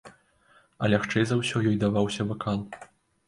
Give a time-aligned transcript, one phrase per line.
[0.85, 2.59] А лягчэй за ўсё ёй даваўся вакал.